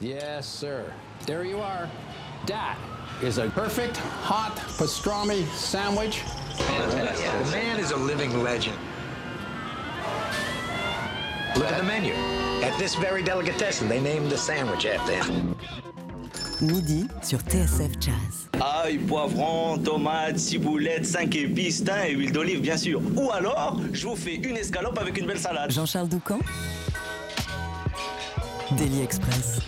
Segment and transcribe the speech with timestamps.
[0.00, 0.90] Yes, sir.
[1.26, 1.86] There you are.
[2.46, 2.78] That
[3.22, 6.22] is a perfect hot pastrami sandwich.
[6.56, 8.78] The man is a living legend.
[11.54, 12.14] Look at the menu.
[12.64, 15.54] At this very delicatessen, they named the sandwich after him.
[16.62, 18.48] Midi sur TSF Jazz.
[18.54, 23.02] Ail, poivron, tomates, ciboulette, 5 épices, thym et huile d'olive, bien sûr.
[23.16, 25.70] Ou alors, je vous fais une escalope avec une belle salade.
[25.70, 26.38] Jean-Charles Doucan
[28.78, 29.60] Daily Express.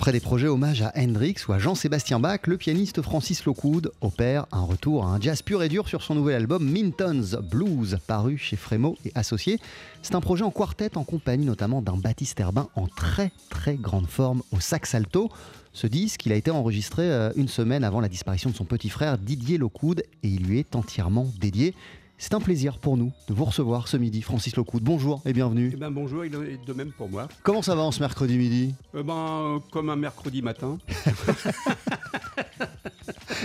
[0.00, 4.46] Après des projets hommage à Hendrix ou à Jean-Sébastien Bach, le pianiste Francis Lockwood opère
[4.50, 8.38] un retour à un jazz pur et dur sur son nouvel album Minton's Blues, paru
[8.38, 9.58] chez Frémo et Associés.
[10.00, 14.06] C'est un projet en quartet en compagnie notamment d'un Baptiste Herbin en très très grande
[14.06, 15.28] forme au sax alto.
[15.74, 18.88] Ce disque, il a été enregistré euh, une semaine avant la disparition de son petit
[18.88, 21.74] frère Didier Lockwood et il lui est entièrement dédié.
[22.22, 24.82] C'est un plaisir pour nous de vous recevoir ce midi, Francis Lockwood.
[24.82, 25.70] Bonjour et bienvenue.
[25.72, 27.28] Eh ben bonjour, et de de même pour moi.
[27.42, 29.14] Comment ça va en ce mercredi midi Eh ben,
[29.56, 30.76] euh, comme un mercredi matin.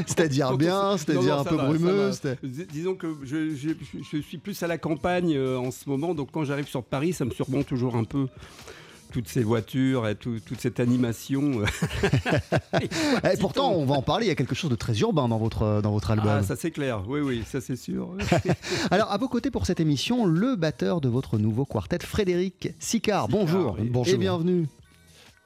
[0.08, 2.12] C'est-à-dire bien, c'est-à-dire un peu va, brumeux.
[2.44, 3.70] Dis- Disons que je, je-
[4.12, 7.14] je suis plus à la campagne euh, en ce moment, donc quand j'arrive sur Paris,
[7.14, 8.28] ça me surprend toujours un peu
[9.16, 11.62] toutes ces voitures et tout- toute cette animation.
[13.24, 15.38] Eh, pourtant, on va en parler, il y a quelque chose de très urbain dans
[15.38, 16.28] votre, dans votre album.
[16.30, 18.10] Ah, ça c'est clair, oui, oui, ça c'est sûr.
[18.92, 23.30] Alors, à vos côtés pour cette émission, le batteur de votre nouveau quartet, Frédéric Sicard.
[23.30, 23.86] Bonjour oui.
[23.88, 24.18] et Bonjour.
[24.20, 24.68] bienvenue.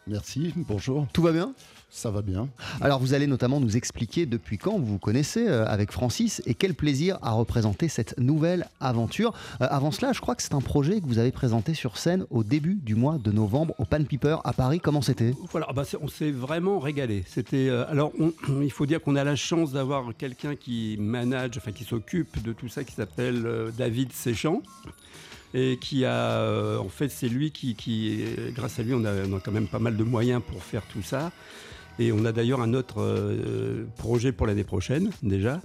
[0.07, 1.53] Merci, bonjour, Tout va bien?
[1.91, 2.47] Ça va bien.
[2.81, 6.53] Alors, vous allez notamment nous expliquer depuis quand vous vous connaissez euh, avec Francis et
[6.53, 9.33] quel plaisir à représenter cette nouvelle aventure.
[9.61, 12.25] Euh, avant cela, je crois que c'est un projet que vous avez présenté sur scène
[12.29, 14.79] au début du mois de novembre au Pan Piper à Paris.
[14.79, 15.33] Comment c'était?
[15.51, 17.23] Voilà, bah, on s'est vraiment régalé.
[17.27, 21.57] C'était, euh, alors, on- il faut dire qu'on a la chance d'avoir quelqu'un qui manage,
[21.57, 24.61] enfin qui s'occupe de tout ça, qui s'appelle euh, David Séchant.
[25.55, 28.23] Et qui a, euh, en fait, c'est lui qui, qui,
[28.53, 30.83] grâce à lui, on a, on a quand même pas mal de moyens pour faire
[30.93, 31.31] tout ça.
[31.99, 35.61] Et on a d'ailleurs un autre euh, projet pour l'année prochaine, déjà.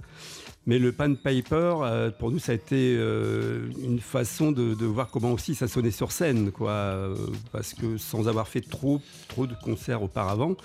[0.67, 4.85] Mais le Pan Paper, euh, pour nous, ça a été euh, une façon de, de
[4.85, 7.13] voir comment aussi ça sonnait sur scène, quoi.
[7.51, 10.55] parce que sans avoir fait trop, trop de concerts auparavant,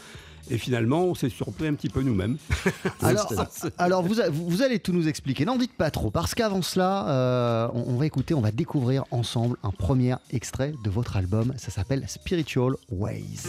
[0.50, 2.38] et finalement, on s'est surpris un petit peu nous-mêmes.
[3.02, 3.30] Alors,
[3.78, 5.44] alors vous, vous- vous allez tout nous expliquer.
[5.44, 9.04] N'en dites pas trop, parce qu'avant cela, euh, on, on va écouter, on va découvrir
[9.12, 11.52] ensemble un premier extrait de votre album.
[11.58, 13.42] Ça s'appelle Spiritual Ways.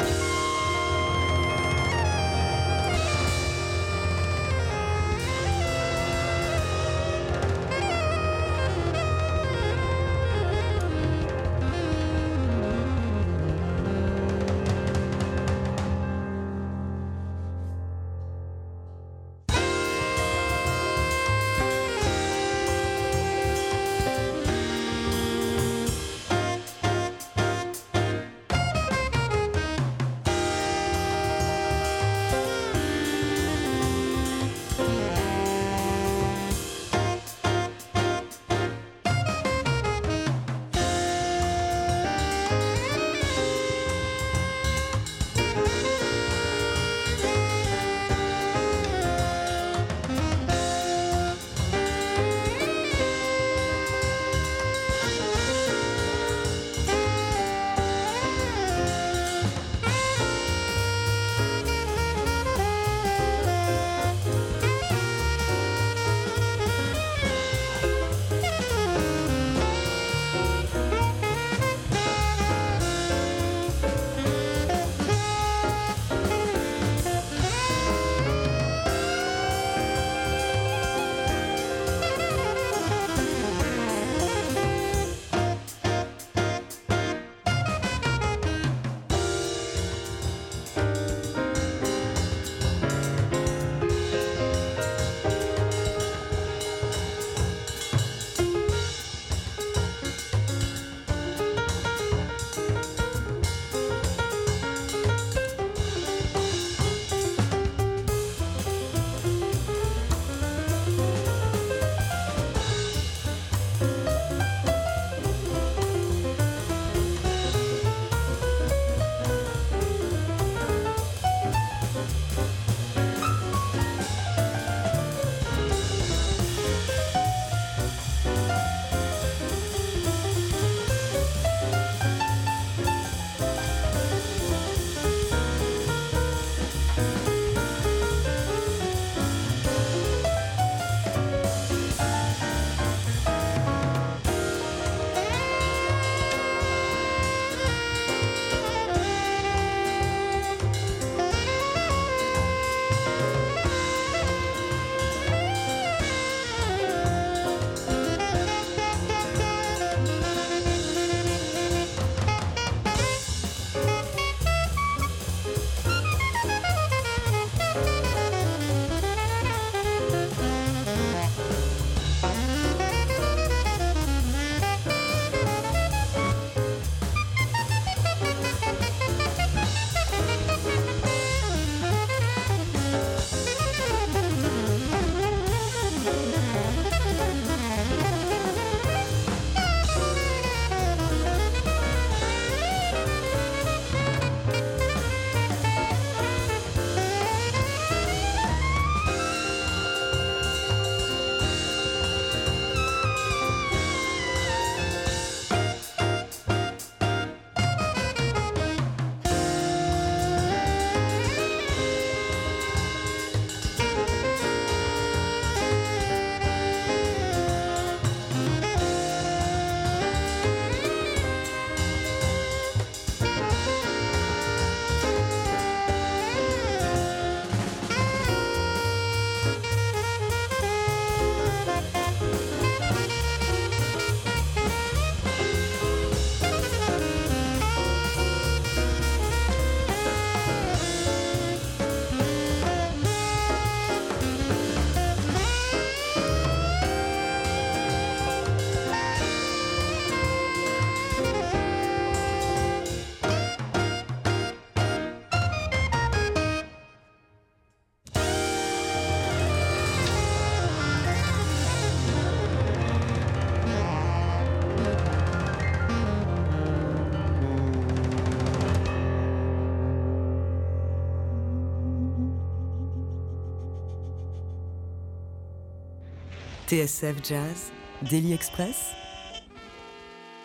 [276.71, 277.69] TSF Jazz,
[278.09, 278.93] Daily Express,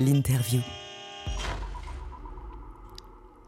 [0.01, 0.61] l'interview.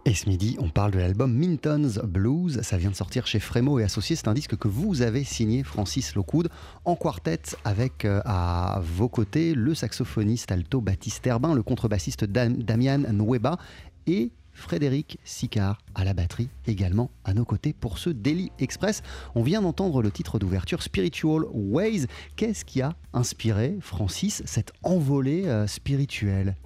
[0.05, 2.61] Et ce midi, on parle de l'album Minton's Blues.
[2.63, 4.15] Ça vient de sortir chez Frémo et Associés.
[4.15, 6.51] C'est un disque que vous avez signé, Francis Lockwood,
[6.85, 12.63] en quartet avec euh, à vos côtés le saxophoniste alto Baptiste Herbin, le contrebassiste Dam-
[12.63, 13.59] Damian Nweba
[14.07, 19.03] et Frédéric Sicard à la batterie également à nos côtés pour ce Daily Express.
[19.35, 22.07] On vient d'entendre le titre d'ouverture Spiritual Ways.
[22.37, 26.57] Qu'est-ce qui a inspiré, Francis, cette envolée euh, spirituelle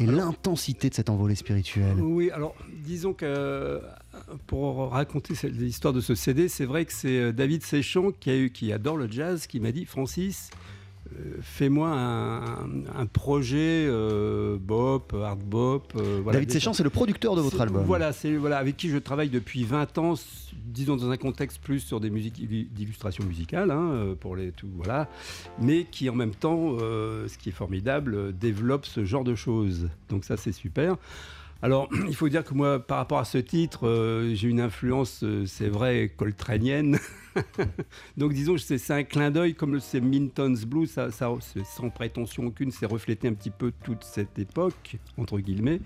[0.00, 2.54] et l'intensité de cette envolée spirituelle Oui, alors
[2.84, 3.80] disons que euh,
[4.46, 8.36] pour raconter l'histoire de ce CD, c'est vrai que c'est euh, David Séchon qui, a
[8.36, 10.50] eu, qui adore le jazz qui m'a dit Francis,
[11.40, 15.92] fais-moi un, un projet euh, bop, hard bop.
[15.96, 17.84] euh, voilà, David Séchant, c'est le producteur de votre album.
[17.84, 20.14] Voilà, c'est voilà avec qui je travaille depuis 20 ans,
[20.66, 24.52] disons dans un contexte plus sur des musiques illu- d'illustration musicale, hein, euh, pour les
[24.52, 25.08] tout, voilà,
[25.60, 29.88] mais qui en même temps, euh, ce qui est formidable, développe ce genre de choses.
[30.08, 30.96] Donc ça, c'est super.
[31.62, 35.22] Alors, il faut dire que moi, par rapport à ce titre, euh, j'ai une influence,
[35.24, 36.98] euh, c'est vrai, coltranienne.
[38.16, 42.86] Donc, disons, c'est un clin d'œil, comme c'est Minton's Blues, ça, sans prétention aucune, c'est
[42.86, 45.80] refléter un petit peu toute cette époque, entre guillemets.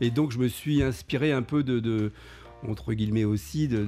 [0.00, 2.12] Et donc, je me suis inspiré un peu de.
[2.66, 3.84] entre guillemets aussi, de-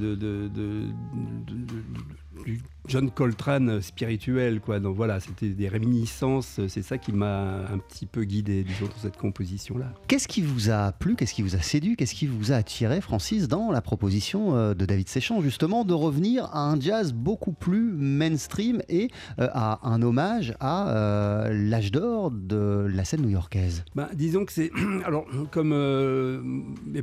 [2.45, 4.61] du John Coltrane spirituel.
[4.61, 4.81] Quoi.
[4.81, 9.01] Donc voilà, c'était des réminiscences, c'est ça qui m'a un petit peu guidé, disons, dans
[9.01, 9.93] cette composition-là.
[10.09, 13.01] Qu'est-ce qui vous a plu, qu'est-ce qui vous a séduit, qu'est-ce qui vous a attiré,
[13.01, 17.53] Francis, dans la proposition euh, de David Séchant, justement, de revenir à un jazz beaucoup
[17.53, 23.85] plus mainstream et euh, à un hommage à euh, l'âge d'or de la scène new-yorkaise?
[23.95, 24.71] Bah, disons que c'est.
[25.05, 26.43] Alors, comme, euh,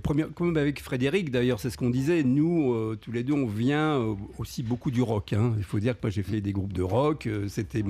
[0.04, 2.24] premières, comme avec Frédéric, d'ailleurs, c'est ce qu'on disait.
[2.24, 5.27] Nous, euh, tous les deux, on vient aussi beaucoup du rock.
[5.34, 5.54] Hein.
[5.58, 7.28] Il faut dire que moi, j'ai fait des groupes de rock.
[7.28, 7.84] euh, c'était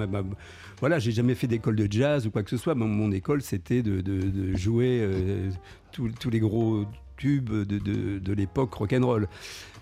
[0.80, 2.76] Voilà, j'ai jamais fait d'école de jazz ou quoi que ce soit.
[2.76, 5.50] Mon, école, c'était de, jouer euh,
[5.92, 6.86] tous tous les gros
[7.18, 9.28] tubes de, de, de l'époque rock'n'roll.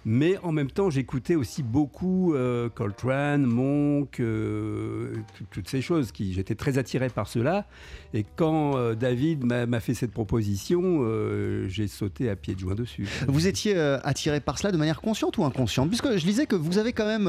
[0.08, 6.12] Mais en même temps, j'écoutais aussi beaucoup euh, Coltrane, Monk, euh, tout- toutes ces choses.
[6.12, 7.66] Qui, j'étais très attiré par cela.
[8.14, 12.76] Et quand euh, David m'a fait cette proposition, euh, j'ai sauté à pieds de joint
[12.76, 13.08] dessus.
[13.28, 15.90] Vous étiez attiré par cela de manière consciente ou inconsciente?
[15.90, 17.26] Puisque je disais que vous avez quand même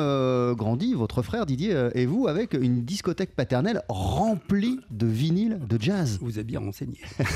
[0.54, 6.18] grandi, votre frère Didier et vous, avec une discothèque paternelle remplie de vinyles de jazz.
[6.20, 6.98] Vous avez bien renseigné.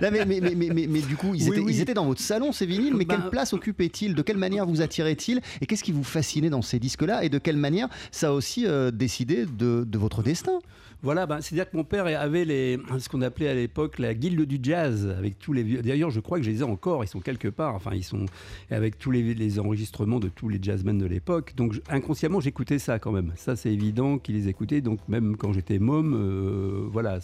[0.00, 2.66] Mais, mais, mais, mais, mais- mais du coup, étaient, ils étaient dans votre salon, ces
[2.66, 6.50] vinyles, mais Ben- quelle place De quelle manière vous attiraient-ils Et qu'est-ce qui vous fascinait
[6.50, 10.58] dans ces disques-là Et de quelle manière ça a aussi euh, décidé de, votre destin?
[11.02, 14.58] Voilà, ben, c'est-à-dire que mon père avait ce qu'on appelait à l'époque la guilde du
[14.62, 15.64] jazz, avec tous les.
[15.82, 18.24] D'ailleurs, je crois que je les ai encore, ils sont quelque part, enfin, ils sont
[18.70, 21.54] avec tous les, enregistrements de tous les jazzmen de l'époque.
[21.56, 23.32] Donc, inconsciemment, j'écoutais ça quand même.
[23.36, 24.80] Ça, c'est évident qu'ils les écoutaient.
[24.80, 27.20] Donc, même quand j'étais môme, euh, voilà.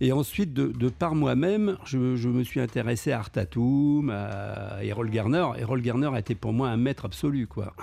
[0.00, 4.78] Et ensuite, de, de par moi-même, je, je me suis intéressé à Art Tatum, à
[4.84, 5.46] Errol Garner.
[5.58, 7.74] Errol Garner a été pour moi un maître absolu, quoi.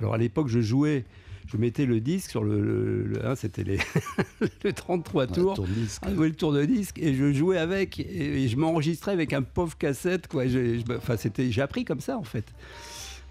[0.00, 1.04] Alors, à l'époque, je jouais.
[1.48, 3.78] Je mettais le disque sur le, le- le- hein, c'était les
[4.64, 5.54] le 33 tours.
[5.54, 6.02] tourne-disque.
[6.06, 9.42] Ah, le tour de disque et je jouais avec et, et je m'enregistrais avec un
[9.42, 10.44] pauvre cassette quoi.
[10.96, 12.44] Enfin c'était, j'ai appris comme ça en fait.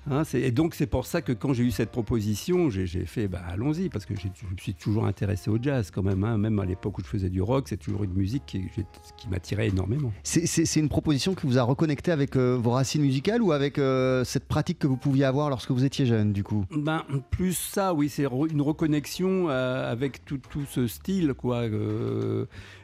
[0.10, 3.42] Hein, et donc c'est pour ça que quand j'ai eu cette proposition, j'ai fait bah,
[3.48, 6.24] allons-y parce que je me suis toujours intéressé au jazz quand même.
[6.24, 6.38] hein.
[6.40, 8.64] Même à l'époque où je faisais du rock, c'est toujours une musique qui,
[9.30, 10.12] m'attirait énormément.
[10.24, 14.24] C'est- une proposition qui vous a reconnecté avec euh, vos racines musicales ou avec euh,
[14.24, 16.66] cette pratique que vous pouviez avoir lorsque vous étiez jeune, du coup?
[16.76, 21.68] Ben, plus ça, oui, c'est une reconnexion euh, avec tout, tout ce style, quoi.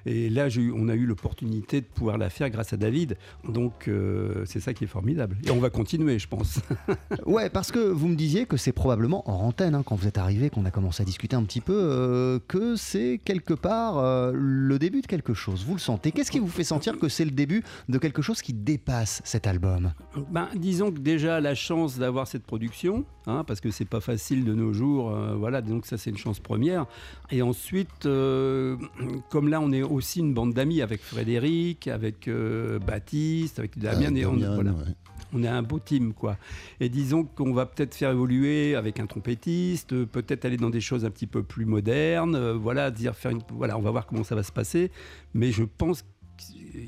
[0.07, 3.17] Et là, eu- on a eu l'opportunité de pouvoir la faire grâce à David.
[3.47, 5.37] Donc, euh, c'est ça qui est formidable.
[5.45, 6.59] Et on va continuer, je pense.
[7.25, 10.17] Ouais, parce que vous me disiez que c'est probablement hors antenne, hein, quand vous êtes
[10.17, 14.31] arrivé, qu'on a commencé à discuter un petit peu, euh, que c'est quelque part euh,
[14.33, 15.65] le début de quelque chose.
[15.65, 18.41] Vous le sentez Qu'est-ce qui vous fait sentir que c'est le début de quelque chose
[18.41, 19.91] qui dépasse cet album?
[20.31, 24.45] Ben, disons que déjà la chance d'avoir cette production, hein, parce que c'est pas facile
[24.45, 26.85] de nos jours, voilà, donc ça c'est une chance première.
[27.31, 33.59] Et ensuite, comme là on est aussi une bande d'amis avec Frédéric, avec euh, Baptiste,
[33.59, 34.95] avec Damien, et on, voilà, ouais.
[35.33, 36.37] on est un beau team quoi.
[36.79, 40.81] Et disons qu'on va peut-être faire évoluer avec un trompettiste, euh, peut-être aller dans des
[40.81, 44.05] choses un petit peu plus modernes, euh, voilà, dire faire une, voilà, on va voir
[44.05, 44.91] comment ça va se passer.
[45.33, 46.05] Mais je pense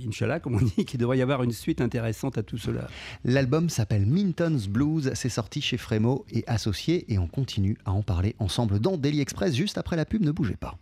[0.06, 2.88] Inch'Allah, comme on dit, qu'il devrait y avoir une suite intéressante à tout cela.
[3.24, 8.04] L'album s'appelle Minton's Blues, c'est sorti chez Frémo et Associés et on continue à en
[8.04, 10.78] parler ensemble dans Daily Express juste après la pub, ne bougez pas.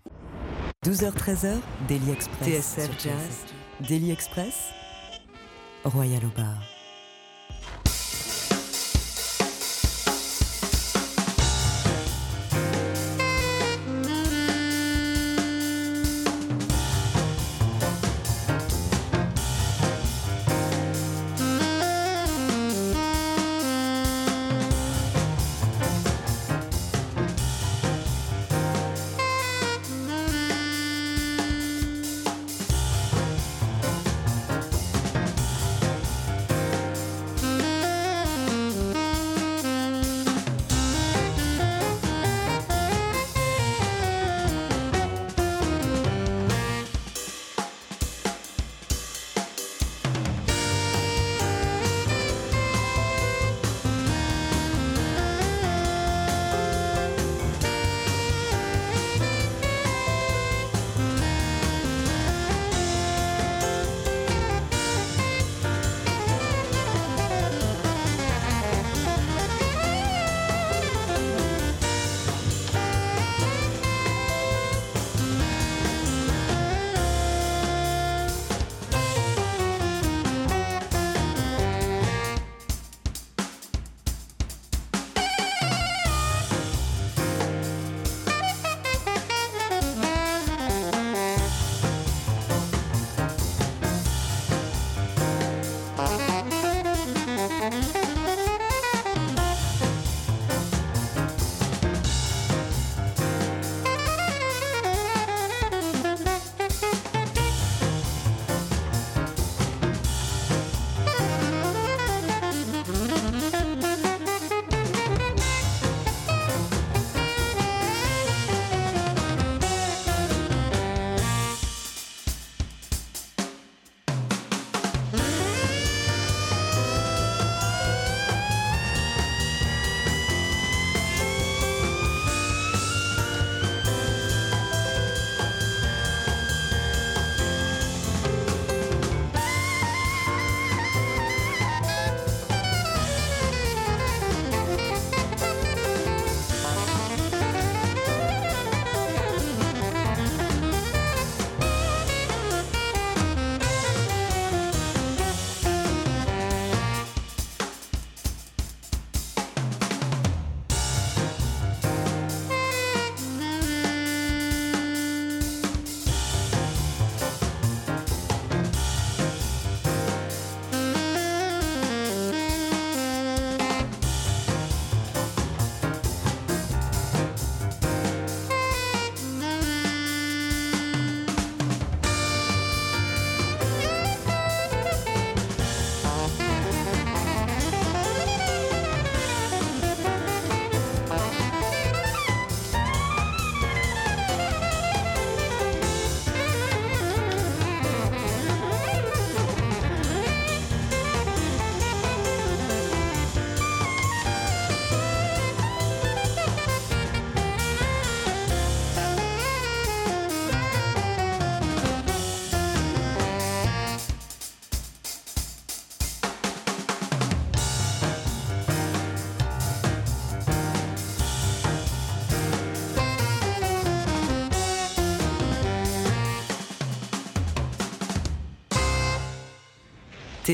[0.88, 2.48] 12h-13h, Daily Express.
[2.48, 3.46] TSF Jazz,
[3.90, 4.72] Daily Express,
[5.84, 6.77] Royal au bar.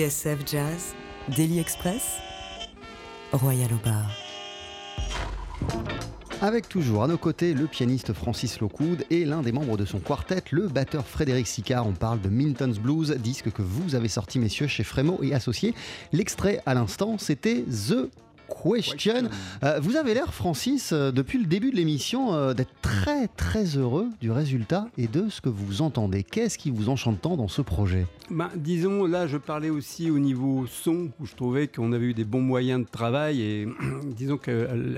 [0.04, 0.96] TSF Jazz,
[1.30, 2.18] Daily Express,
[3.32, 4.12] Royal bar.
[6.42, 10.00] Avec toujours à nos côtés le pianiste Francis Lockwood et l'un des membres de son
[10.00, 11.88] quartet, le batteur Frédéric Sicard.
[11.88, 15.74] On parle de Minton's Blues, disque que vous avez sorti, messieurs, chez Frémo et Associés.
[16.12, 18.10] L'extrait à l'instant, c'était The
[18.54, 19.30] Question.
[19.64, 23.66] Euh, vous avez l'air, Francis, euh, depuis le début de l'émission, euh, d'être très très
[23.78, 26.24] heureux du résultat et de ce que vous entendez.
[26.24, 28.06] Qu'est-ce qui vous enchante tant dans ce projet?
[28.30, 32.14] Ben, disons, là, je parlais aussi au niveau son, où je trouvais qu'on avait eu
[32.14, 33.42] des bons moyens de travail.
[33.42, 33.68] Et
[34.16, 34.54] disons qu'à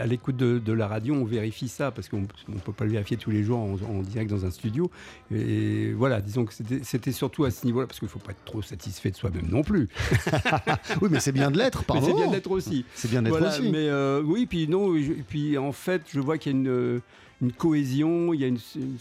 [0.05, 3.17] l'écoute de, de la radio, on vérifie ça, parce qu'on ne peut pas le vérifier
[3.17, 4.91] tous les jours en, en direct dans un studio.
[5.33, 8.43] Et voilà, disons que c'était- surtout à ce niveau-là, parce qu'il ne faut pas être
[8.45, 9.87] trop satisfait de soi-même non plus.
[11.01, 12.17] Oui, mais c'est bien de l'être, Mais c'est pardon.
[12.21, 12.85] bien d'être aussi.
[12.95, 13.69] C'est bien d'être Voilà, aussi.
[13.71, 16.67] mais euh, oui, puis non, je- puis en fait, je vois qu'il y a une,
[16.67, 16.99] euh,
[17.41, 18.97] une cohésion, il y a une, une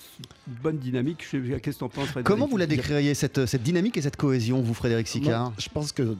[0.62, 1.24] bonne dynamique.
[1.24, 2.26] Je sais- Qu'est-ce que tu en penses, Frédéric?
[2.26, 5.44] Comment vous la décririez, cette, cette dynamique et cette cohésion, vous, Frédéric Sicard?
[5.44, 6.14] Moi, Je pense que euh,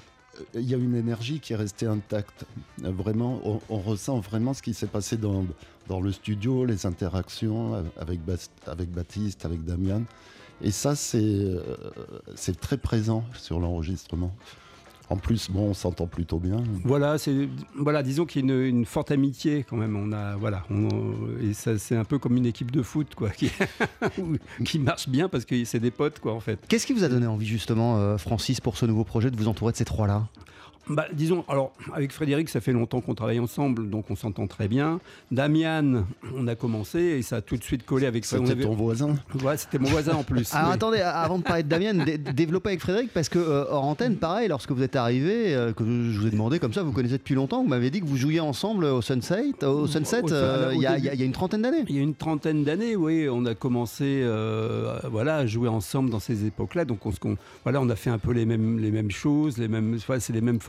[0.54, 2.44] il y a une énergie qui est restée intacte.
[2.84, 5.44] Euh, Vraiment, on, on ressent vraiment ce qui s'est passé dans,
[5.88, 8.20] dans le studio, les interactions avec,
[8.66, 10.02] avec Baptiste, avec Damian.
[10.62, 11.60] Et ça, c'est euh,
[12.36, 14.32] c'est très présent sur l'enregistrement.
[15.10, 16.56] En plus, bon, on s'entend plutôt bien.
[16.82, 19.96] Voilà, c'est voilà, disons qu'il y a une, une forte amitié quand même.
[19.96, 20.88] On a voilà, on-
[21.42, 23.50] et ça c'est un peu comme une équipe de foot quoi, qui,
[24.64, 26.58] qui marche bien parce que c'est des potes quoi en fait.
[26.68, 29.48] Qu'est-ce qui vous a donné envie, justement, euh, Francis, pour ce nouveau projet, de vous
[29.48, 30.26] entourer de ces trois-là?
[30.88, 34.68] Bah, disons, alors avec Frédéric, ça fait longtemps qu'on travaille ensemble, donc on s'entend très
[34.68, 35.00] bien.
[35.30, 36.04] Damian,
[36.36, 38.74] on a commencé et ça a tout de suite collé avec on C'était avait- ton
[38.74, 39.14] voisin.
[39.42, 40.52] Ouais, c'était mon voisin en plus.
[40.54, 43.84] Alors attendez, avant de parler de Damien, dé- développez avec Frédéric, parce que euh, hors
[43.84, 46.92] antenne, pareil, lorsque vous êtes arrivé, euh, que je vous ai demandé comme ça, vous
[46.92, 50.72] connaissez depuis longtemps, vous m'avez dit que vous jouiez ensemble au Sunset, au Sunset, euh,
[50.74, 51.84] il y, a- y y une trentaine d'années.
[51.88, 56.10] Il y a une trentaine d'années, oui, on a commencé euh, voilà, à jouer ensemble
[56.10, 56.84] dans ces époques-là.
[56.84, 57.12] Donc on,
[57.64, 60.32] voilà, on a fait un peu les mêmes, les mêmes choses, les mêmes, enfin, c'est
[60.32, 60.60] les mêmes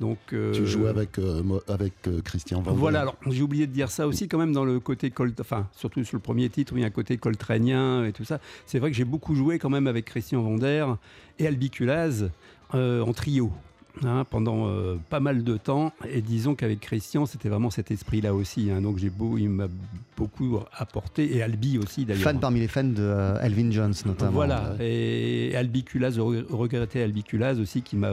[0.00, 3.72] Donc, euh, Tu jouais avec, euh, avec euh, Christian Van Voilà, alors j'ai oublié de
[3.72, 6.72] dire ça aussi quand même dans le côté Colt, enfin surtout sur le premier titre
[6.72, 8.40] où il y a un côté coltranien et tout ça.
[8.66, 10.86] C'est vrai que j'ai beaucoup joué quand même avec Christian Vander
[11.38, 12.30] et Albiculaz
[12.72, 13.52] en trio.
[14.04, 18.20] Hein, pendant euh, pas mal de temps et disons qu'avec Christian c'était vraiment cet esprit
[18.20, 18.80] là aussi hein.
[18.80, 19.68] donc j'ai beau il m'a
[20.16, 24.30] beaucoup apporté et Albi aussi d'ailleurs Fan parmi les fans de euh, Elvin Jones, notamment.
[24.32, 28.10] voilà, et Albiculaz, je re- regrettais Albiculaz aussi, qui m'a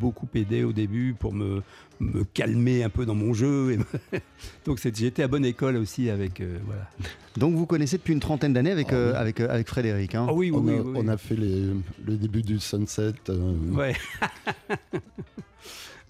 [0.00, 1.62] beaucoup aidé au début pour me,
[2.00, 3.72] me calmer un peu dans mon jeu.
[4.12, 4.18] Et
[4.66, 6.40] Donc c'est- j'étais à bonne école aussi avec.
[6.40, 6.88] euh, voilà.
[7.36, 9.16] Donc vous connaissez depuis une trentaine d'années avec, Oh, euh, oui.
[9.18, 10.14] avec, euh, avec Frédéric.
[10.14, 10.26] hein?
[10.28, 11.10] Ah oui, oui, on, oui, a, oui, on oui.
[11.10, 11.74] a fait les-
[12.06, 13.12] le début du Sunset.
[13.28, 13.94] euh, Ouais.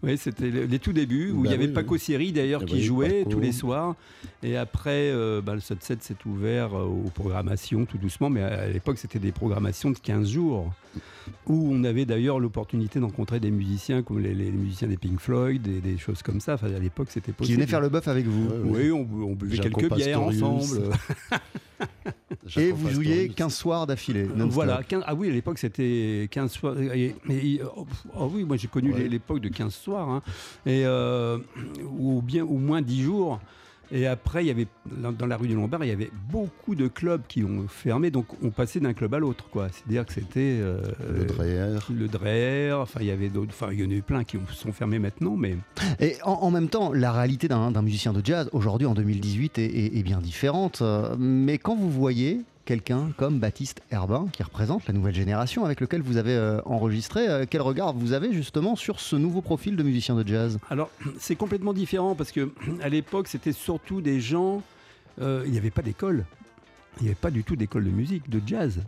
[0.02, 2.60] Oui, c'était le- les tout débuts où Bah il y avait oui, Paco Siri d'ailleurs
[2.64, 3.30] Ah qui oui, jouait Paco.
[3.30, 3.96] tous les soirs.
[4.42, 8.66] Et après, euh, bah, le Sunset s'est ouvert euh, aux programmations tout doucement, mais à
[8.68, 10.72] l'époque c'était des programmations de 15 jours
[11.46, 15.60] où on avait d'ailleurs l'opportunité d'encontrer des musiciens comme les, les musiciens des Pink Floyd,
[15.62, 16.54] des, des choses comme ça.
[16.54, 17.56] Enfin, à l'époque c'était Qui possible.
[17.58, 18.48] venait faire le bœuf avec vous.
[18.64, 20.64] Oui, on, on buvait Jaco quelques bières ensemble.
[22.58, 23.34] Et vous jouiez Pastorius.
[23.36, 24.24] 15 soirs d'affilée.
[24.24, 24.50] non-stop.
[24.50, 26.80] Voilà, 15 ah oui, à l'époque c'était 15 soirs.
[26.80, 27.86] Et, et- oh,
[28.18, 29.08] oh oui, moi j'ai connu Ouais.
[29.08, 30.22] l'époque de 15 soirs, hein.
[30.66, 31.38] et, euh,
[31.98, 33.40] ou bien au moins 10 jours.
[33.92, 34.66] Et après, il y avait
[35.18, 38.26] dans la rue du Lombard, il y avait beaucoup de clubs qui ont fermé, donc
[38.42, 39.68] on passait d'un club à l'autre, quoi.
[39.70, 40.80] C'est-à-dire que c'était euh,
[41.12, 41.78] Le Dreher.
[41.92, 44.36] le Dreher, enfin il y avait d'autres, enfin il y en a eu plein qui
[44.36, 45.56] ont- sont fermés maintenant, mais
[45.98, 49.58] Et en, en même temps, la réalité d'un d'un musicien de jazz aujourd'hui en 2018
[49.58, 50.80] est, est- est bien différente.
[50.82, 55.80] Euh, Mais quand vous voyez quelqu'un comme Baptiste Herbin, qui représente la nouvelle génération avec
[55.80, 59.76] lequel vous avez euh, enregistré, euh, quel regard vous avez justement sur ce nouveau profil
[59.76, 60.58] de musicien de jazz?
[60.70, 62.50] Alors, c'est complètement différent parce que
[62.82, 64.62] à l'époque, c'était surtout des gens.
[65.20, 66.24] euh, il n'y avait pas d'école.
[66.98, 68.80] Il n'y avait pas du tout d'école de musique, de jazz.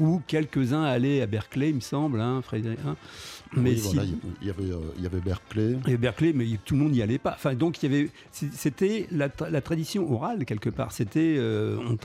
[0.00, 2.80] Ou quelques-uns allaient à Berkeley, il me semble, hein, Frédéric.
[2.86, 2.96] hein.
[3.56, 4.02] Mais Oui, si- voilà,
[4.42, 5.76] il y avait, euh, il y avait Berkeley.
[5.86, 7.32] et Berkeley, mais tout le monde n'y allait pas.
[7.34, 10.92] Enfin, donc il y avait, c'était la, tra- la tradition orale quelque part.
[10.92, 11.96] C'était euh, on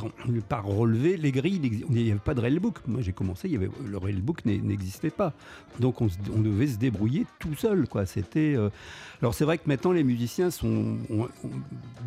[0.48, 1.60] par relevé les grilles.
[1.90, 2.80] Il n'y avait pas de railbook.
[2.88, 5.34] Moi, j'ai commencé, il y avait le railbook n'e- n'existait pas.
[5.80, 6.08] Donc on,
[6.42, 8.06] devait se débrouiller tout seul, quoi.
[8.06, 8.54] C'était.
[8.56, 8.70] euh,
[9.22, 11.30] Alors c'est vrai que maintenant les musiciens sont ont, ont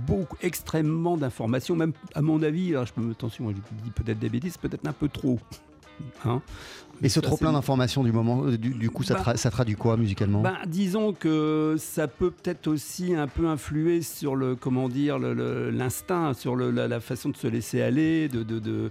[0.06, 1.74] beaucoup, extrêmement d'informations.
[1.76, 3.14] Même à mon avis, alors je me
[3.50, 5.38] attention, je dis peut-être des bêtises, peut-être un peu trop.
[6.26, 6.42] Hein
[7.02, 9.50] Et ce trop plein d'informations du moment, euh, du, du coup, ça, Bah- tra- ça
[9.50, 10.42] traduit quoi musicalement?
[10.42, 16.34] Ben, disons que ça peut peut-être aussi un peu influer sur le comment dire l'instinct,
[16.34, 18.90] sur le- la, la façon de se laisser aller, de, de, de- Le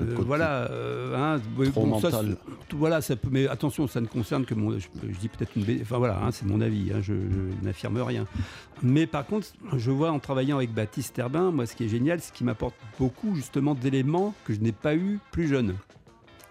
[0.00, 1.40] euh, voilà, euh, hein,
[1.72, 2.36] trop mental.
[2.72, 5.64] voilà, ça peut, mais attention, ça ne concerne que mon, je, je dis peut-être une,
[5.82, 8.26] enfin voilà, hein, c'est mon avis, hein, je, je n'affirme rien.
[8.82, 12.20] Mais par contre, je vois en travaillant avec Baptiste Herbin, moi, ce qui est génial,
[12.20, 15.74] c'est qu'il m'apporte beaucoup justement d'éléments que je n'ai pas eu plus jeune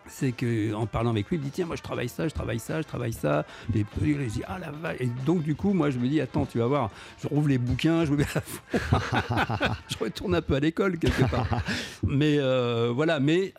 [0.09, 2.33] c'est que en parlant avec lui, il me dit tiens moi je travaille ça, je
[2.33, 3.45] travaille ça, je travaille ça.
[3.73, 4.97] Et puis il dit ah la vache.
[4.99, 6.91] Et donc du coup moi je me dis attends tu vas voir,
[7.21, 8.13] je rouvre les bouquins, je
[9.87, 11.47] je retourne un peu à l'école quelque part.
[12.03, 13.53] mais euh, voilà, mais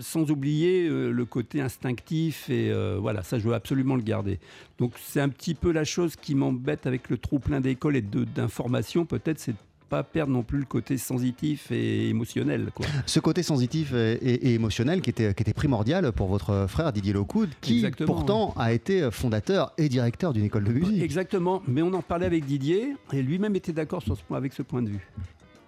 [0.00, 4.38] sans oublier euh, le côté instinctif et euh, voilà ça je veux absolument le garder.
[4.78, 8.02] Donc c'est un petit peu la chose qui m'embête avec le trou plein d'école et
[8.02, 9.54] d'informations peut-être c'est
[9.88, 12.86] pas perdre non plus le côté sensitif et émotionnel quoi.
[13.06, 16.92] Ce côté sensitif et, et- et émotionnel qui était, qui était primordial pour votre frère
[16.92, 21.02] Didier Lockwood, qui Exactement, pourtant a été fondateur et directeur d'une école de musique.
[21.02, 24.52] Exactement, mais on en parlait avec Didier et lui-même était d'accord sur ce point, avec
[24.52, 25.06] ce point de vue.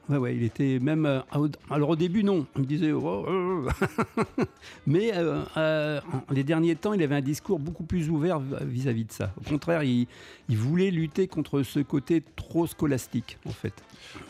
[0.09, 1.05] Ouais, ouais, il était même.
[1.07, 1.21] euh,
[1.71, 2.47] alors au début, non.
[2.57, 2.92] Il me disait.
[2.92, 3.66] oh, oh,
[4.16, 4.42] oh.
[4.87, 9.05] mais euh, euh, en- les derniers temps, il avait un discours beaucoup plus ouvert vis-à-vis
[9.05, 9.33] de ça.
[9.38, 10.07] Au contraire, il,
[10.49, 13.75] il voulait lutter contre ce côté trop scolastique, en fait.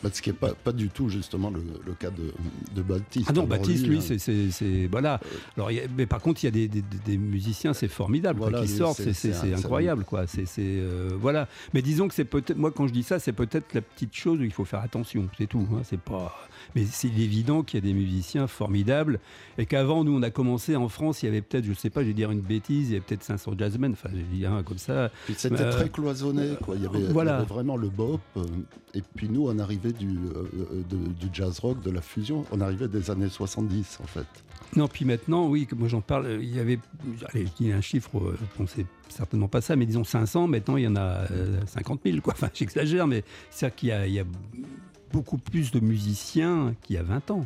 [0.03, 2.33] Bah, ce qui n'est pas, pas du tout justement le, le cas de,
[2.75, 3.27] de Baptiste.
[3.29, 5.19] Ah non, Alors, Baptiste, lui, hein, c'est- Voilà.
[5.55, 7.87] Alors, il y a- mais par contre, il y a des, des- des musiciens, c'est
[7.87, 10.27] formidable, quoi, Voilà, qui lui, sortent, c'est- incroyable, quoi.
[10.27, 10.45] C'est.
[10.57, 11.47] euh, voilà.
[11.73, 12.57] Mais disons que c'est peut-être.
[12.57, 15.29] Moi, quand je dis ça, c'est peut-être la petite chose où il faut faire attention,
[15.37, 15.65] c'est tout.
[15.75, 16.35] Hein, c'est pas.
[16.75, 19.19] Mais c'est évident qu'il y a des musiciens formidables
[19.57, 22.01] et qu'avant, nous, on a commencé en France, il y avait peut-être, je sais pas,
[22.01, 24.61] je vais dire une bêtise, il y avait peut-être 500 jazzmen, enfin, je dis un
[24.63, 25.09] comme ça.
[25.35, 26.75] C'était Euh, très cloisonné, quoi.
[26.75, 27.37] Il y avait, il y voilà.
[27.37, 28.21] avait vraiment le bop.
[28.37, 28.43] euh,
[28.93, 32.45] et puis nous, on arrivait du, euh, de- du jazz rock, de la fusion.
[32.51, 34.27] On arrivait des années 70, en fait.
[34.75, 36.77] Non, puis maintenant, oui, moi j'en parle, il y avait,
[37.33, 38.11] allez, je dis un chiffre,
[38.59, 42.01] bon, c'est certainement pas ça, mais disons 500, maintenant il y en a euh, 50
[42.05, 42.33] 000, quoi.
[42.33, 44.25] Enfin, j'exagère, mais c'est-à-dire qu'il y a, il y a
[45.11, 47.45] beaucoup plus de musiciens qu'il y a 20 ans.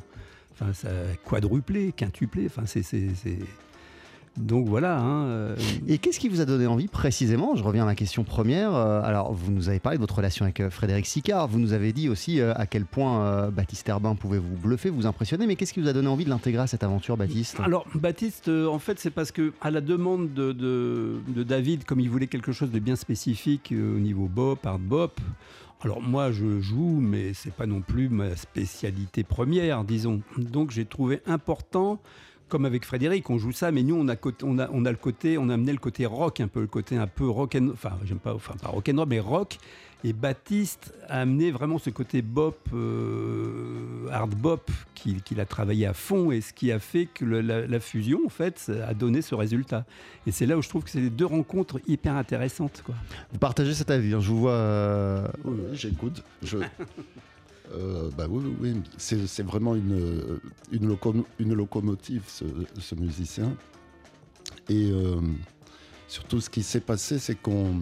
[0.53, 2.83] Enfin, ça a quadruplé, quintuplé, enfin, c'est...
[2.83, 3.39] c'est- c'est-
[4.35, 5.55] Donc voilà, hein, euh,
[5.87, 7.55] Et qu'est-ce qui vous a donné envie précisément?
[7.55, 8.73] Je reviens à ma question première.
[8.73, 11.47] Euh, Alors, vous nous avez parlé de votre relation avec euh, Frédéric Sicard.
[11.47, 15.05] Vous nous avez dit aussi à quel point euh, Baptiste Herbin pouvait vous bluffer, vous
[15.05, 15.45] impressionner.
[15.45, 17.59] Mais qu'est-ce qui vous a donné envie de l'intégrer à cette aventure, Baptiste?
[17.63, 21.99] Alors, Baptiste, en fait, c'est parce que, à la demande de, de- de David, comme
[21.99, 25.19] il voulait quelque chose de bien spécifique au niveau bop, hard bop,
[25.83, 30.21] alors moi, je joue, mais c'est pas non plus ma spécialité première, disons.
[30.37, 31.99] Donc, j'ai trouvé important.
[32.47, 35.49] Comme avec Frédéric, on joue ça, mais nous, on a, on a le côté, on
[35.49, 38.19] a amené le côté rock, un peu le côté un peu rock and, enfin, j'aime
[38.19, 39.57] pas, enfin, pas rock and roll, mais rock.
[40.05, 45.93] Et Baptiste a amené vraiment ce côté bop, euh, hard bop, qu'il a travaillé à
[45.93, 49.21] fond et ce qui a fait que le- la, la fusion, en fait, a donné
[49.21, 49.85] ce résultat.
[50.27, 52.81] Et c'est là où je trouve que c'est deux rencontres hyper intéressantes.
[52.85, 52.95] Quoi.
[53.31, 54.13] Vous partagez cet avis.
[54.13, 54.19] hein.
[54.19, 54.51] Je vous vois.
[54.51, 56.23] euh, Oui, oui, j'écoute.
[56.41, 56.57] Je...
[57.73, 58.81] Euh, bah oui, oui, oui.
[58.97, 60.39] C'est, vraiment une,
[60.71, 62.43] une, loco- une locomotive, ce,
[62.77, 63.55] ce musicien.
[64.69, 65.15] Et euh,
[66.07, 67.73] Surtout, ce qui s'est passé, c'est qu'on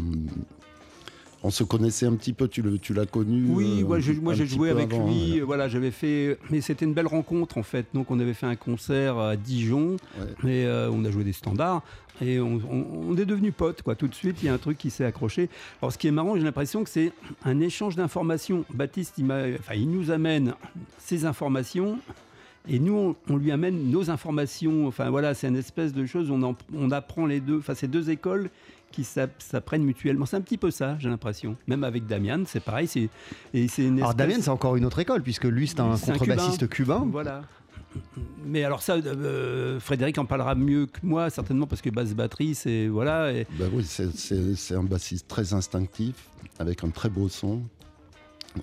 [1.44, 2.62] on se connaissait un petit peu, tu
[2.94, 6.38] l'as connu Oui, euh, moi j'ai, moi, j'ai joué avec avant, lui, voilà, j'avais fait,
[6.52, 7.86] mais c'était une belle rencontre en fait.
[7.94, 9.98] Donc on avait fait un concert à Dijon
[10.44, 10.52] Ouais.
[10.52, 11.82] et euh, on a joué des standards
[12.22, 13.96] et on, on- on est devenus potes quoi.
[13.96, 15.50] Tout de suite, il y a un truc qui s'est accroché.
[15.82, 17.12] Alors ce qui est marrant, j'ai l'impression que c'est
[17.44, 18.64] un échange d'informations.
[18.74, 20.54] Baptiste, il, enfin, il nous amène
[21.00, 21.98] ses informations.
[22.70, 24.86] Et nous, on, on lui amène nos informations.
[24.86, 26.30] Enfin voilà, c'est une espèce de chose.
[26.30, 27.58] On, en- on apprend les deux.
[27.58, 28.52] Enfin, c'est deux écoles
[28.92, 30.26] qui s'app- s'apprennent mutuellement.
[30.26, 31.56] C'est un petit peu ça, j'ai l'impression.
[31.68, 32.88] Même avec Damian, c'est pareil.
[32.88, 33.10] C'est,
[33.54, 36.12] et c'est une Alors Damien, c'est encore une autre école, puisque lui, c'est un C'est
[36.12, 37.08] un contrebassiste cubain.
[37.12, 37.44] Voilà.
[38.46, 42.56] Mais alors ça, euh, Frédéric en parlera mieux que moi, certainement, parce que basse batterie,
[42.56, 43.34] c'est voilà.
[43.34, 46.16] Et, Bah oui, c'est- c'est c'est un bassiste très instinctif,
[46.60, 47.62] avec un très beau son.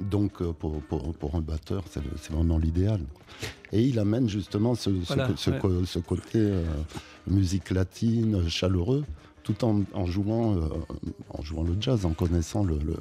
[0.01, 3.01] Donc, euh, pour, pour- pour un batteur, c'est vraiment l'idéal.
[3.73, 5.59] Et il amène justement ce, ce Voilà, co- ce ouais.
[5.59, 6.63] co- ce côté euh,
[7.27, 9.05] musique latine, euh, chaleureux,
[9.49, 10.61] tout en, en jouant, euh,
[11.31, 12.97] en jouant le jazz, en connaissant le- le-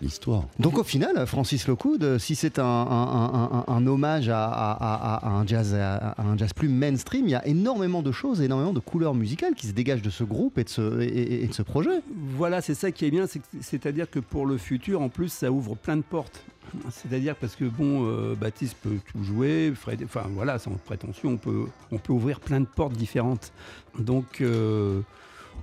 [0.00, 0.44] l'histoire.
[0.58, 4.72] Donc au final, Francis Lockwood, si c'est un, un- un- un- un hommage à, à-
[4.72, 8.10] à- à un jazz, à, à un jazz plus mainstream, il y a énormément de
[8.12, 11.04] choses, énormément de couleurs musicales qui se dégagent de ce groupe et de ce, et-
[11.06, 12.00] et- et de ce projet.
[12.36, 13.26] voilà, c'est ça qui est bien,
[13.60, 16.42] c'est-à-dire que pour le futur, en plus, ça ouvre plein de portes.
[16.90, 21.36] C'est-à-dire parce que bon, euh, Baptiste peut tout jouer, Fred, enfin voilà, sans prétention, on
[21.36, 23.52] peut, on peut ouvrir plein de portes différentes.
[23.98, 25.00] Donc euh,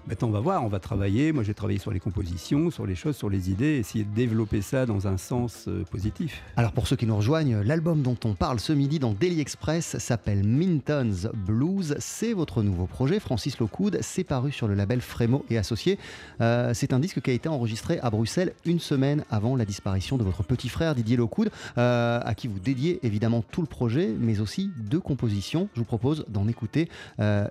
[0.08, 1.32] maintenant, on va voir, on va travailler.
[1.32, 4.62] Moi, j'ai travaillé sur les compositions, sur les choses, sur les idées, essayer de développer
[4.62, 6.42] ça dans un sens euh, positif.
[6.58, 9.98] Alors pour ceux qui nous rejoignent, l'album dont on parle ce midi dans Daily Express
[9.98, 11.96] s'appelle Minton's Blues.
[12.00, 14.00] C'est votre nouveau projet, Francis Lockwood.
[14.02, 15.98] C'est paru sur le label Frémo et Associés.
[16.42, 20.18] Euh, c'est un disque qui a été enregistré à Bruxelles une semaine avant la disparition
[20.18, 24.14] de votre petit frère Didier Lockwood, euh, à qui vous dédiez évidemment tout le projet,
[24.20, 25.70] mais aussi deux compositions.
[25.74, 26.90] Je vous propose d'en écouter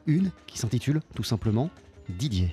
[0.07, 1.71] une qui s'intitule tout simplement
[2.11, 2.51] Didier.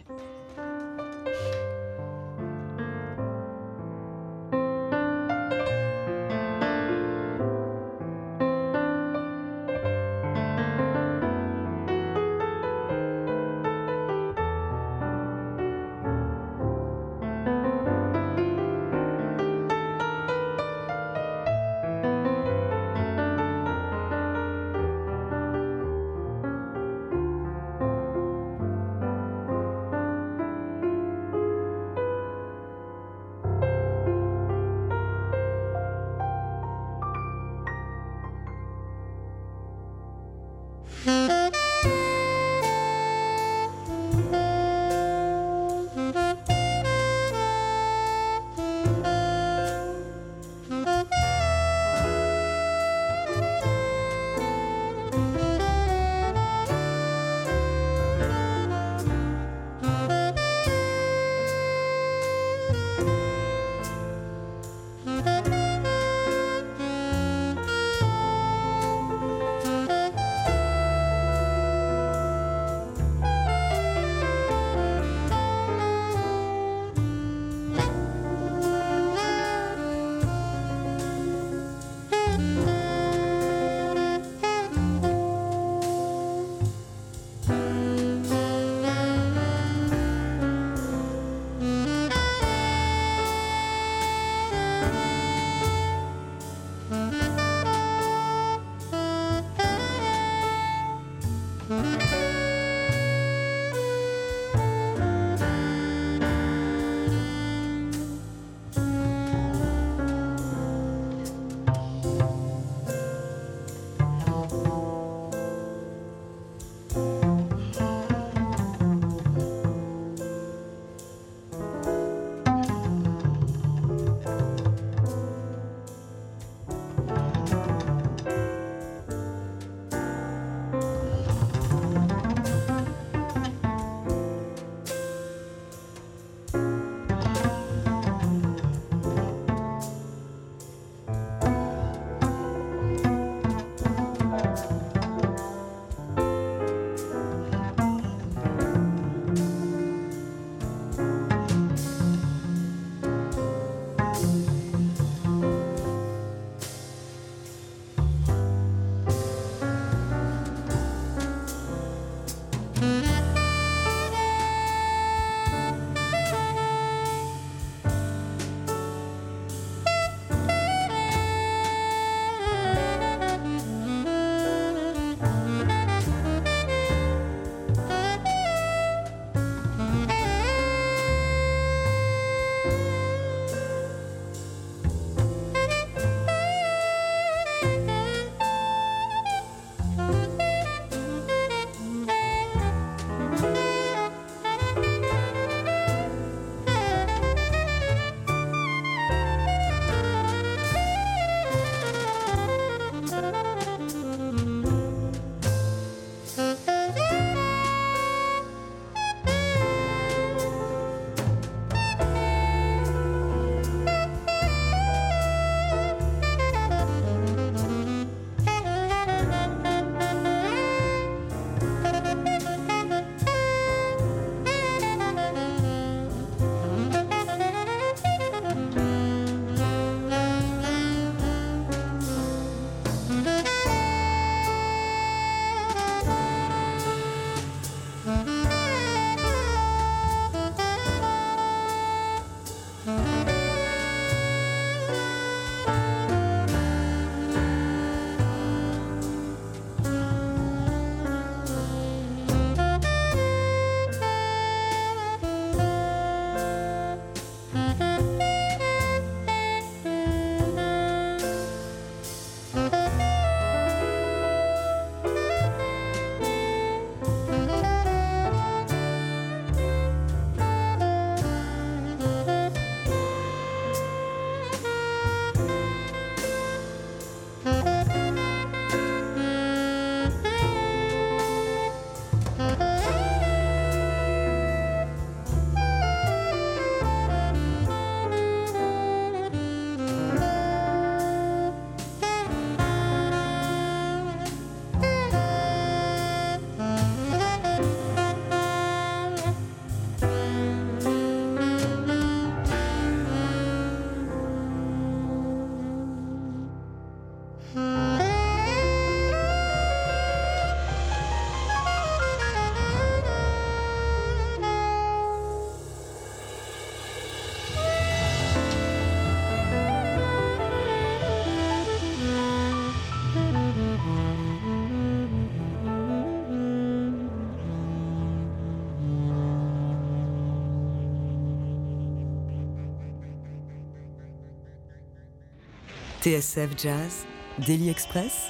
[336.07, 337.05] TSF Jazz,
[337.45, 338.29] Daily Express,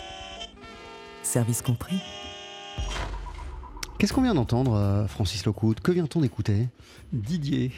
[1.21, 1.97] service compris.
[3.99, 6.69] Qu'est-ce qu'on vient d'entendre, euh, Francis Lockwood Que vient-on d'écouter?
[7.13, 7.71] Didier.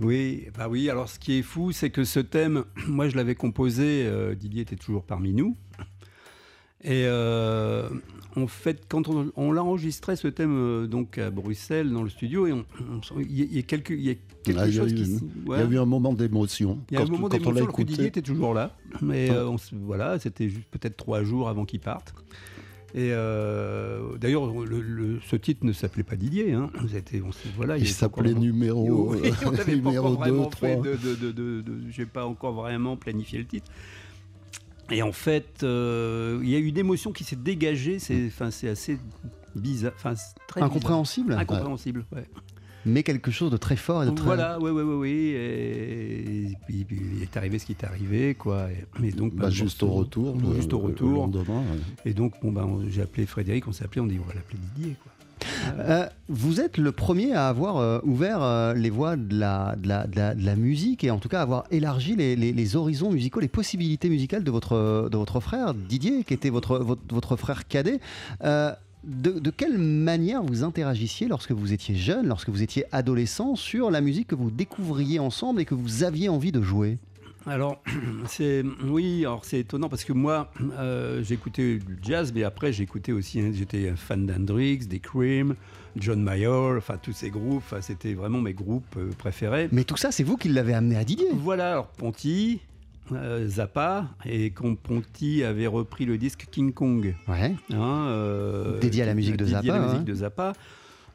[0.00, 0.88] Oui, bah oui.
[0.88, 4.06] Alors, ce qui est fou, c'est que ce thème, moi, je l'avais composé.
[4.06, 5.54] euh, Didier était toujours parmi nous.
[6.82, 7.88] Et euh,
[8.36, 12.08] en fait, quand on, on l'a enregistré, ce thème, euh, donc à Bruxelles, dans le
[12.08, 12.54] studio, et
[13.28, 15.04] il y, a- quelque, il y a quelque Ah, chose eu qui.
[15.04, 15.58] une- s- Il ouais.
[15.58, 16.78] y a eu un moment d'émotion.
[16.90, 18.76] Il y a un Quand- moment quand on d'émotion, Didier était toujours là.
[19.02, 22.14] Mais euh, on se- voilà, c'était juste peut-être trois jours avant qu'il parte.
[22.92, 26.54] Et euh, d'ailleurs, le- le- ce titre ne s'appelait pas Didier.
[26.54, 26.70] Hein.
[26.82, 30.68] On voilà, Il s'appelait numéro, Oui, on euh, n'avait pas numéro encore 2, vraiment 3.
[30.68, 33.70] fait de, de, de, de- de- j'ai pas encore vraiment planifié le titre.
[34.90, 37.98] Et en fait, euh, il y a eu une émotion qui s'est dégagée.
[37.98, 38.98] C'est, enfin, c'est assez
[39.54, 40.14] bizarre, enfin,
[40.48, 40.70] très bizarre.
[40.70, 42.24] Incompréhensible, Incompréhensible, ouais.
[42.86, 44.24] mais quelque chose de très fort et de très...
[44.24, 45.34] Voilà, oui, oui, oui, oui.
[45.36, 48.70] Et, puis, il est arrivé ce qui est arrivé, quoi.
[48.70, 50.36] Et, mais donc, Bah, bah, juste au retour.
[50.36, 51.30] le- juste au retour.
[52.04, 54.34] Et donc, bon, bah, on- j'ai appelé Frédéric, on s'est appelé, on dit, on va
[54.34, 55.12] l'appeler Didier, quoi.
[55.78, 61.04] Euh, vous êtes le premier à avoir euh, ouvert euh, les voies de la, musique
[61.04, 65.16] et en tout cas avoir élargi les, horizons musicaux, les possibilités musicales de votre, de
[65.16, 66.78] votre frère Didier, qui était votre,
[67.10, 68.00] votre, frère cadet.
[69.02, 73.90] De, de quelle manière vous interagissiez lorsque vous étiez jeune, lorsque vous étiez adolescent, sur
[73.90, 76.98] la musique que vous découvriez ensemble et que vous aviez envie de jouer?
[77.46, 77.82] Alors,
[78.26, 83.12] c'est oui, alors c'est étonnant parce que moi, euh, j'écoutais du jazz, mais après j'écoutais
[83.12, 85.54] aussi, hein, j'étais fan d'Hendrix, des Cream,
[85.96, 89.68] John Mayer, enfin tous ces groupes, c'était vraiment mes groupes euh, préférés.
[89.72, 91.28] Mais tout ça, c'est vous qui l'avez amené à Didier.
[91.32, 92.60] Voilà, alors Ponty,
[93.12, 97.54] euh, Zappa, et quand Ponty avait repris le disque King Kong, Ouais.
[97.72, 100.04] hein, Dédié à la musique de à Zappa, la musique hein.
[100.04, 100.52] de Zappa.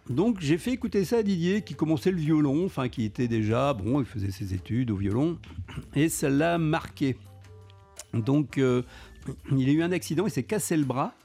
[0.10, 3.74] Donc j'ai fait écouter ça à Didier qui commençait le violon, enfin qui était déjà,
[3.74, 5.38] bon, il faisait ses études au violon,
[5.96, 7.18] et ça l'a marqué.
[8.14, 8.84] Donc euh,
[9.52, 11.16] il a eu un accident, il s'est cassé le bras,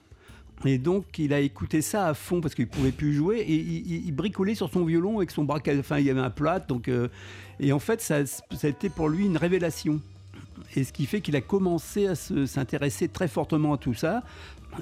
[0.64, 4.12] et donc il a écouté ça à fond parce qu'il pouvait plus jouer, et il,
[4.12, 7.09] bricolait sur son violon avec son bras, enfin il y avait un plat, donc euh,
[7.59, 10.01] et en fait ça, ça a été pour lui une révélation.
[10.76, 14.22] Et ce qui fait qu'il a commencé à se- s'intéresser très fortement à tout ça.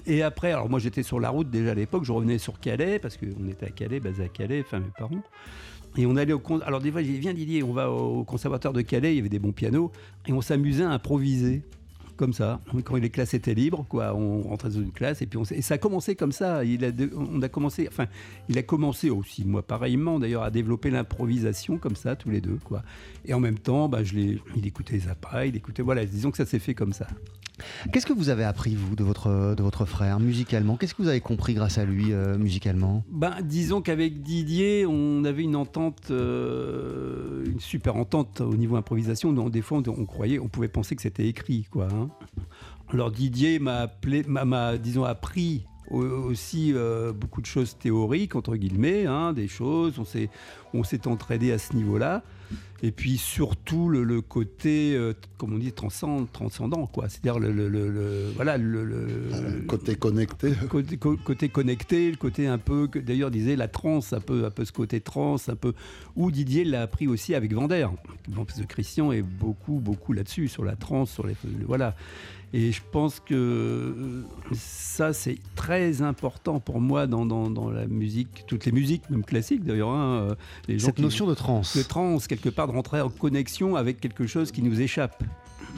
[0.07, 2.99] Et après, alors moi j'étais sur la route déjà à l'époque, je revenais sur Calais,
[2.99, 5.23] parce qu'on était à Calais, basé à Calais, enfin mes parents.
[5.97, 8.75] Et on allait au Alors des fois, j'ai dit, viens Didier, on va au conservatoire
[8.75, 9.91] de Calais, il y avait des bons pianos,
[10.27, 11.63] et on s'amusait à improviser.
[12.19, 15.39] Comme ça, quand les classes étaient libres, quoi, on rentrait dans une classe et puis
[15.39, 16.65] on, et ça a commencé comme ça.
[16.65, 18.07] Il a, on a commencé, enfin,
[18.49, 22.59] il a commencé aussi, moi pareillement d'ailleurs, à développer l'improvisation comme ça tous les deux,
[22.65, 22.83] quoi.
[23.25, 26.45] Et en même temps, bah, je il écoutait Zappa, il écoutait, voilà, disons que ça
[26.45, 27.07] s'est fait comme ça.
[27.93, 30.77] Qu'est-ce que vous avez appris, vous, de votre, de votre frère, musicalement?
[30.77, 33.05] Qu'est-ce que vous avez compris grâce à lui, euh, musicalement?
[33.11, 39.33] Ben, disons qu'avec Didier, on avait une entente, euh, une super entente au niveau improvisation.
[39.33, 41.89] Donc, des fois, on, on croyait, on pouvait penser que c'était écrit, quoi.
[41.93, 42.09] hein.
[42.91, 48.57] Alors Didier m'a appelé, m'a, disons, appris au- aussi euh, beaucoup de choses théoriques entre
[48.57, 49.99] guillemets, hein, des choses.
[49.99, 50.31] On s'est,
[50.73, 52.23] on s'est entraîné à ce niveau-là.
[52.83, 57.09] Et puis surtout le, le côté, euh, comme on dit, transcendant, transcendant quoi.
[57.09, 60.53] C'est-à-dire le, le- le- le- voilà, le, le- Côté connecté.
[60.71, 64.51] côté, co- côté connecté, le côté un peu, d'ailleurs disait la trance, un peu, un
[64.51, 65.73] peu ce côté trance, un peu,
[66.15, 67.89] où Didier l'a appris aussi avec Vander.
[68.29, 71.35] Bon, parce que Christian est beaucoup, beaucoup là-dessus, sur la trance, sur les,
[71.67, 71.97] voilà.
[72.55, 74.23] Et je pense que euh,
[74.53, 79.23] ça, c'est très important pour moi dans, dans, dans la musique, toutes les musiques, même
[79.25, 79.91] classiques d'ailleurs.
[79.91, 80.35] hein, euh,
[80.67, 81.77] les gens Cette qui- notion de transe.
[81.77, 85.23] de trans, quelque part, de rentrer en connexion avec quelque chose qui nous échappe.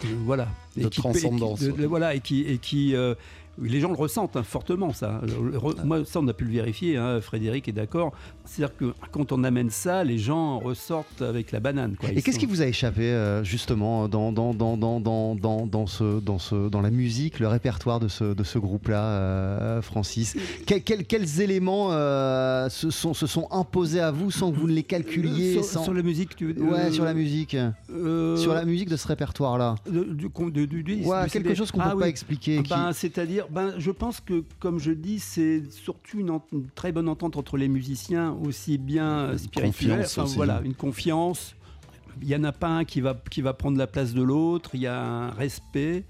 [0.05, 0.47] Euh, Voilà.
[0.77, 1.61] De qui- transcendance.
[1.63, 2.43] et qui- de- voilà, et qui.
[2.43, 3.15] Et qui euh,
[3.61, 5.21] les gens le ressentent hein, fortement, ça.
[5.27, 8.13] Re- Moi, ça, on a pu le vérifier, hein, Frédéric est d'accord.
[8.45, 11.97] C'est-à-dire que quand on amène ça, les gens ressortent avec la banane.
[11.99, 12.11] Quoi.
[12.11, 15.67] Et qu'est-ce sont- qui vous a échappé euh, justement dans, dans, dans, dans, dans, dans,
[15.67, 19.83] dans ce, dans, ce, dans la musique, le répertoire de ce, de ce groupe-là, euh,
[19.83, 20.37] Francis?
[20.67, 24.67] Quel- quel- Quels éléments euh, se, sont, se sont imposés à vous sans que vous
[24.69, 25.85] ne les calculiez sur, sans...
[25.85, 27.57] sur la musique, tu veux Ouais, sur la musique.
[28.37, 29.75] Sur la musique de ce répertoire-là.
[29.91, 30.05] du,
[30.67, 32.03] du, du- Ouais, quelque chose qu'on ne Ah peut oui.
[32.03, 32.63] pas expliquer.
[32.63, 36.39] qui- Ben, C'est-à-dire, ben, je pense que, comme je dis, c'est surtout une,
[36.75, 41.55] très bonne entente entre les musiciens, aussi bien euh, spirituelle, enfin, voilà, une confiance.
[42.23, 44.71] Il n'y en a pas un qui va, qui va prendre la place de l'autre,
[44.75, 46.05] il y a un respect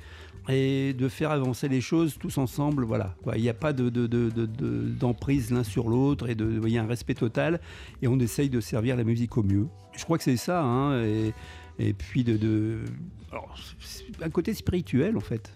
[0.48, 3.14] et de faire avancer les choses tous ensemble, voilà.
[3.36, 6.60] Il n'y a pas de, de- de- de- de- d'emprise l'un sur l'autre et de,
[6.64, 7.60] il y a un respect total
[8.02, 9.68] et on essaye de servir la musique au mieux.
[9.96, 11.32] Je crois que c'est ça, hein, et,
[11.78, 12.80] et puis de,
[13.30, 13.54] alors,
[14.22, 15.52] un côté spirituel en fait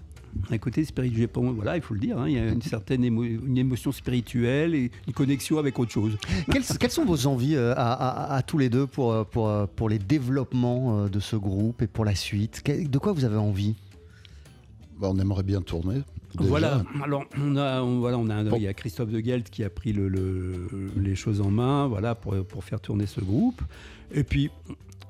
[0.51, 1.29] un côté spirituel.
[1.29, 2.19] Pour moi, Voilà, il faut le dire.
[2.19, 5.93] hein, il y a une certaine émo- une émotion spirituelle et une connexion avec autre
[5.93, 6.17] chose.
[6.53, 9.49] Quelles, quelles sont vos envies euh, à, à- à tous les deux pour, euh, pour,
[9.49, 12.63] euh, pour les développements de ce groupe et pour la suite?
[12.63, 13.75] Que- De quoi vous avez envie?
[14.99, 16.03] Bah, on aimerait bien tourner.
[16.35, 16.49] déjà.
[16.49, 16.83] Voilà.
[17.03, 18.57] Alors on a, on- voilà, on a, un- Bon.
[18.57, 21.87] il y a Christophe de Gelt qui a pris le, le- les choses en main,
[21.89, 23.61] voilà, pour, pour faire tourner ce groupe.
[24.13, 24.51] Et puis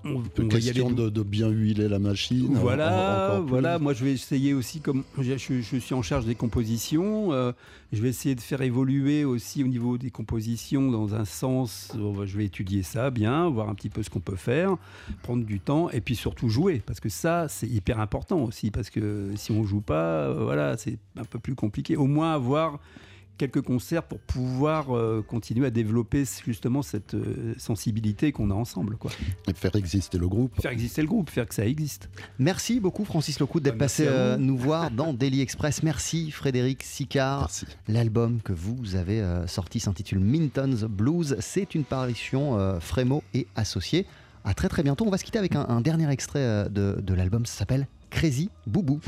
[0.05, 0.81] on, on va y aller.
[0.81, 2.55] Question de, de bien huiler la machine.
[2.55, 3.51] Voilà, encore plus.
[3.51, 3.79] voilà.
[3.79, 7.53] Moi, je vais essayer aussi, comme je, suis en charge des compositions, euh,
[7.93, 11.93] je vais essayer de faire évoluer aussi au niveau des compositions dans un sens.
[11.95, 14.77] Je vais étudier ça bien, voir un petit peu ce qu'on peut faire,
[15.23, 18.91] prendre du temps et puis surtout jouer, parce que ça, c'est hyper important aussi, parce
[18.91, 21.97] que si on joue pas, euh, voilà, c'est un peu plus compliqué.
[21.97, 22.79] Au moins avoir
[23.39, 28.97] quelques concerts pour pouvoir euh, continuer à développer justement cette euh, sensibilité qu'on a ensemble,
[28.97, 29.11] quoi.
[29.49, 30.61] Et faire exister le groupe.
[30.61, 32.09] Faire exister le groupe, faire que ça existe.
[32.39, 35.83] Merci beaucoup Francis Locoud d'être Bah, passé euh, nous voir dans Daily Express.
[35.83, 37.41] Merci Frédéric Sicard.
[37.41, 37.67] Merci.
[37.89, 41.37] L'album que vous avez euh, sorti s'intitule Minton's Blues.
[41.41, 44.07] C'est une parution euh, Frémo et associé.
[44.45, 45.07] À très très bientôt.
[45.07, 47.47] On va se quitter avec un, un dernier extrait euh, de, de l'album.
[47.47, 49.01] Ça s'appelle Crazy Boubou.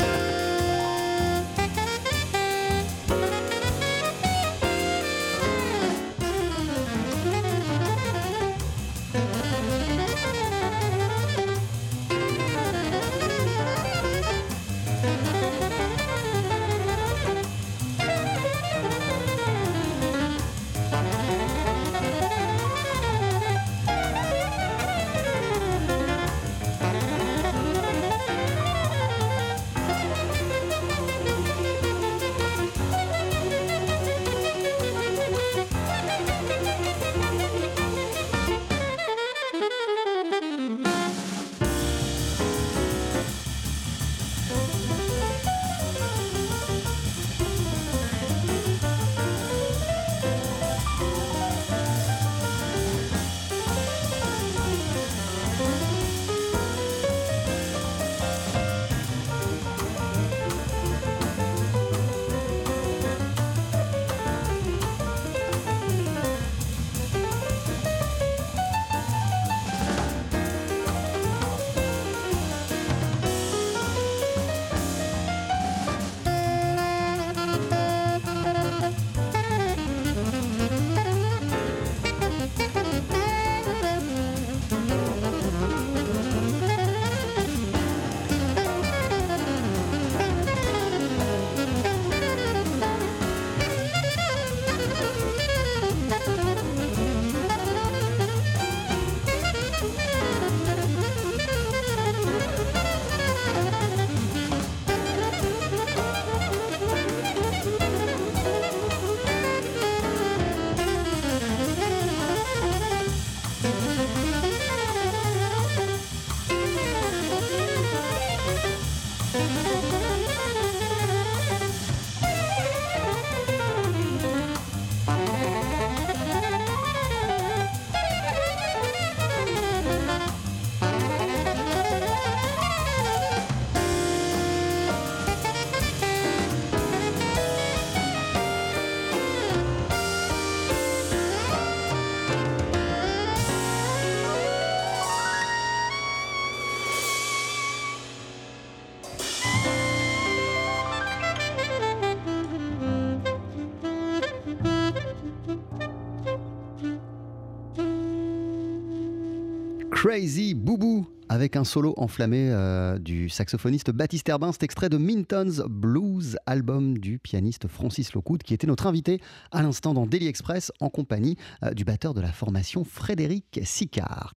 [160.06, 165.60] Crazy Boubou avec un solo enflammé euh, du saxophoniste Baptiste Herbin, cet extrait de Minton's
[165.68, 170.70] Blues, album du pianiste Francis Locoud, qui était notre invité à l'instant dans Daily Express
[170.80, 174.34] en compagnie euh, du batteur de la formation Frédéric Sicard.